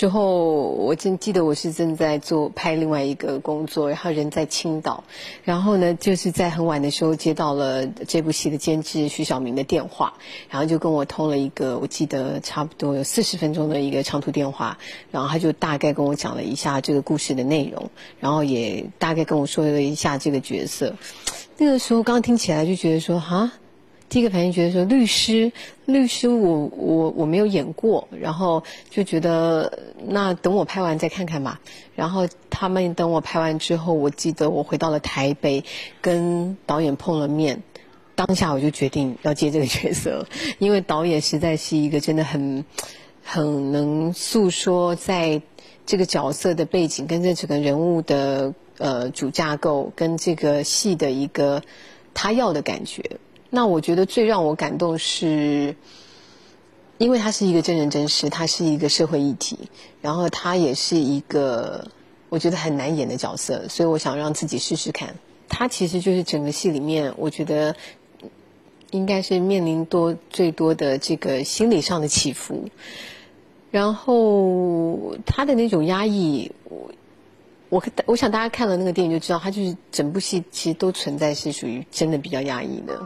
[0.00, 5.04] 之后，我真记得我是正在做拍另外一个工作，然后人在青岛，
[5.44, 10.14] 然后呢，就是在很晚的时候接到了这部戏的监制徐晓明的电话，
[10.48, 14.78] 然后就跟我通了一个，我记得差不多有四十分钟的一个长途电话，
[15.10, 17.90] 然后他就大概跟我讲了一下这个故事的内容，
[18.20, 20.94] 然后也大概跟我说了一下这个角色。
[21.58, 23.52] 那个时候刚听起来就觉得说，哈。
[24.10, 25.52] 第一个反应觉得说律师，
[25.86, 31.60] 律师我我我没有演过，然后就觉得那等我拍完再看看吧。
[31.94, 35.64] 然后他们等我拍完之后，我记得我回到了台北，
[36.02, 37.62] 跟导演碰了面，
[38.16, 40.26] 当下我就决定要接这个角色，
[40.58, 42.64] 因为导演实在是一个真的很
[43.22, 45.40] 很能诉说在
[45.86, 51.62] 这个角色的背景跟这整个人物的呃主架构跟这个戏的一个
[52.12, 53.18] 他要的感觉。
[53.50, 55.74] 那我觉得最让我感动是，
[56.98, 59.58] 因为他是一个真人真事，他是一个社会议题，
[60.00, 61.88] 然后他也是一个
[62.28, 65.16] 我觉得很难演的角色，所以我想让自己试试看。
[65.48, 67.74] 他其实就是整个戏里面，我觉得
[68.92, 72.68] 应该是面临多最多的这个心理上的起伏，
[73.72, 76.92] 然后他的那种压抑，我
[77.68, 82.96] 我我想大家看了那个电影就知道，他就是整部戏其实都存在是属于真的比较压抑的。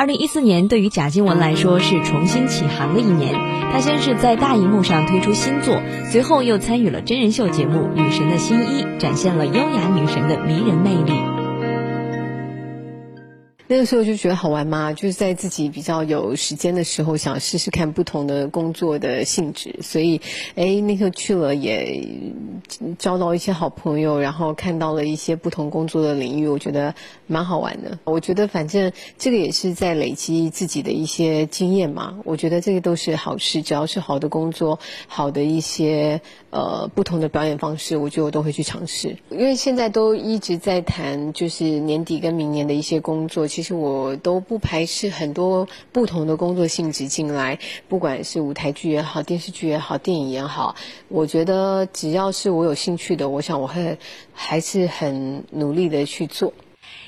[0.00, 3.34] 二零一四年对于贾静雯来说是重新起航的一年。
[3.70, 11.12] 她先是在大荧幕上推出新作，随后又参与了真人秀节目《女神的新衣》，展现了优雅女神的迷人魅力。
[13.68, 20.20] 那个时候就觉得好玩嘛，就是在自己比较有时间的时候，想试试看不同的工作的性质，所以，
[20.56, 22.02] 哎，那时候去了也
[22.98, 26.94] 交到一些好朋友，然后看到了一些不同工作的领域，我觉得
[27.26, 27.98] 蛮好玩的。
[28.04, 39.16] 我觉得反正这个也是在累积自己的一些经验嘛，我觉得这个都是好事，只要是好的工作，好的一些呃不同的表演方式，我觉得我都会去尝试。
[39.30, 43.46] 因为现在都一直在谈，就是年底跟明年的一些工作。
[43.46, 50.74] 其实我都不排斥很多不同的工作性质进来，不管是舞台剧也好，电视剧也好，电影也好，
[51.08, 53.96] 我觉得只要是我我有兴趣的，我想我会
[54.34, 56.52] 还是很努力的去做。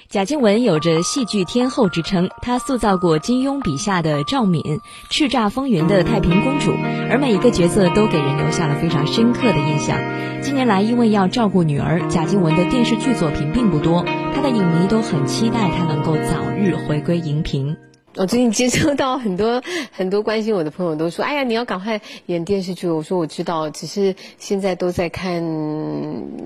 [0.08, 4.62] 贾静雯有着戏剧天后之称，她塑造过金庸笔下的赵敏、
[5.10, 6.72] 叱咤风云的太平公主，
[7.10, 9.98] 而每一个角色都给人留下了非常深刻的印象。
[10.40, 14.02] 近年来，因为要照顾女儿，贾静雯的电视剧作品并不多，
[14.34, 17.76] 她的影迷都很期待她能够早日回归荧屏。
[18.14, 25.42] 我最近接收到很多 很多关心我的朋友都说：“哎呀，你要赶快演电视剧。”我说：“我知道，只是现在都在看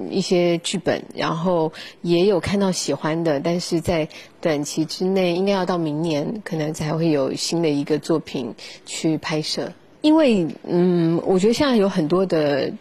[0.08, 1.72] 一些剧本，然后
[2.02, 4.08] 也有看到喜欢的，但是在
[4.40, 9.72] 短期之内，应该要到明年，可能才会有新的一个作品去拍摄。
[10.02, 12.72] 因为，嗯，我觉得现在有很多的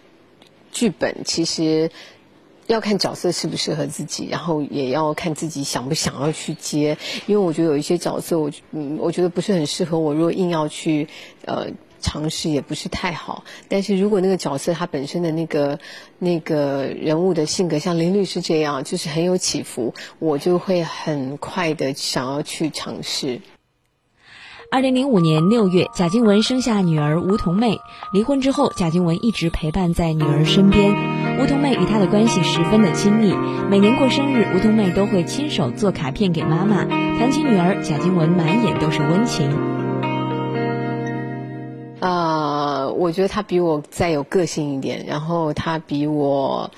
[0.71, 1.89] 剧本，其实。”
[2.67, 6.97] 要看角色适不适合自己，然后也要看自己想不想要去接。
[7.27, 10.13] 因为我觉得有一些角色，我嗯，我觉得不是很适合我。
[10.13, 11.07] 如果硬要去
[11.45, 11.67] 呃
[12.01, 13.43] 尝试，也不是太好。
[13.67, 15.79] 但是如果那个角色他本身的那个
[16.17, 23.41] 那个人物的性格，像林律师这样，就是很有起伏，我就会很快的想要去尝试。
[24.71, 27.77] 二零零五年六月，贾静雯生下女儿吴桐妹。
[28.11, 31.24] 离婚之后，贾静雯一直陪伴在女儿身边。
[31.39, 33.33] 梧桐妹与她的关系十分的亲密，
[33.69, 36.85] 每年过生日，梧桐妹都会亲手做卡片给妈妈。
[37.17, 39.49] 谈起女儿，贾静雯满眼都是温情。
[41.99, 46.69] 啊，我觉得她比我再有个性一点，然后她比我，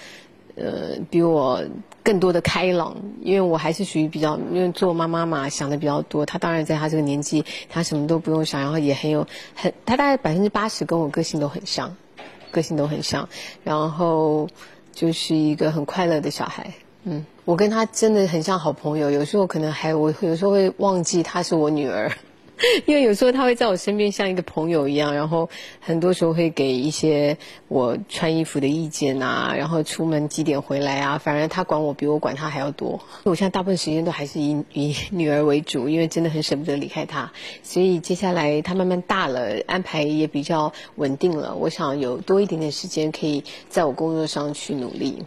[0.55, 1.61] 呃，比我。
[2.03, 6.25] 更多的开朗，因为我还是属于比较，因为做妈妈嘛，想的比较多。
[6.25, 11.93] 她当然在她这个年纪，她什么都不用想，然后也很有很，她大概百分之八十跟我个性都很像，
[12.57, 13.29] 个性都很像，
[13.63, 14.49] 然后
[14.91, 16.73] 就是一个很快乐的小孩。
[17.03, 22.11] 嗯，我跟她真的很像好朋友，有时候可能还我有时候会忘记她是我女儿。
[22.85, 27.37] 因为有时候他会在我身边像一个朋友一样，然后很多时候会给一些
[27.67, 32.99] 我穿衣服的意见啊，然后出门几点回来啊，反而他管我比我管他还要多。
[33.23, 37.31] 我现在大部分时间都还是以以女儿为主，因为真的很舍不得离开她。
[37.61, 45.23] 所以接下来她慢慢大了，安排也比较稳定了，我想有多一点点时间可以在我工作上去努力。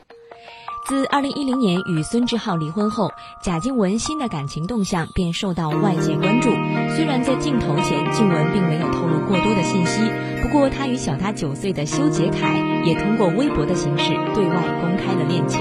[0.90, 6.50] 自二零一零年与孙志浩离婚后，贾静雯新的感情动向便受到外界关注。
[6.96, 10.10] 虽然在镜头前，静雯并没有透露过多的信息，
[10.42, 15.60] 不过她与小她九岁的修杰楷也通过微博的形式对外公开了恋情。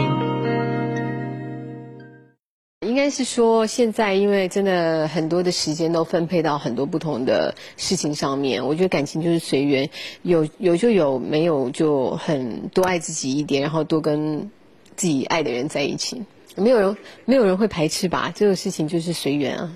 [2.88, 9.88] 应该是说，现在因为真的很多的时间都分配到很多不同的事情上面，我觉得感情就是随缘，
[10.24, 14.50] 有有就有，没有就很多爱自己一点，然后多跟
[15.00, 16.22] 自己爱的人在一起。
[16.58, 18.34] 没有人没有人会排斥吧？
[18.36, 19.72] 这个事情就是随缘啊。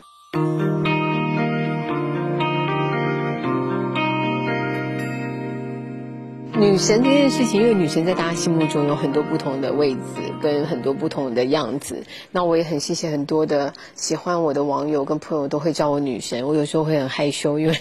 [6.55, 10.01] 女神这件事情，因为女神在大家心目中有很多不同的位置，
[10.41, 12.03] 跟很多不同的样子。
[12.31, 16.45] 那我也很谢谢很多的喜欢我的网友跟朋友都会叫我女神。
[16.45, 17.77] 我有时候会很害羞，因为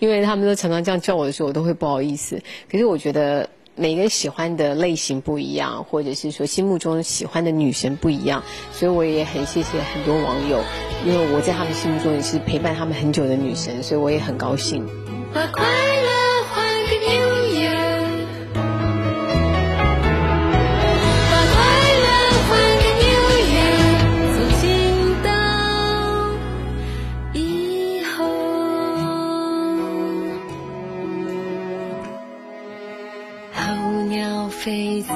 [0.00, 2.42] 因为他们都常常这样叫我的时候，我都会不好意思。
[2.70, 3.48] 可是我觉得
[3.78, 8.42] 每个人喜欢的类型不一样，或者是说心目中喜欢的女神不一样，
[8.72, 10.60] 所以我也很谢谢很多网友，
[11.06, 14.84] 因为我在他们心目中也是陪伴他们很久的女神，所以我也很高兴。
[34.68, 35.14] 飞走，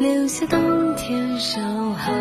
[0.00, 0.58] 留下冬
[0.96, 2.12] 天守候，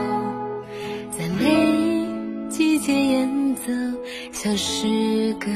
[1.10, 2.08] 在每
[2.48, 3.72] 季节演奏，
[4.32, 5.48] 像诗歌。